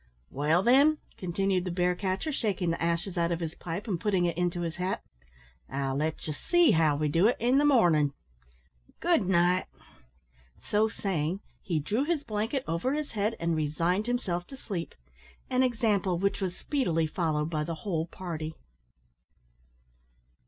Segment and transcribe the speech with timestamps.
[0.31, 4.25] "Well, then," continued the bear catcher, shaking the ashes out of his pipe, and putting
[4.25, 5.03] it into his hat,
[5.69, 8.13] "I'll let ye see how we do it in the mornin'.
[8.99, 9.67] Good night."
[10.71, 14.95] So saying, he drew his blanket over his head and resigned himself to sleep,
[15.51, 18.55] an example which was speedily followed by the whole party.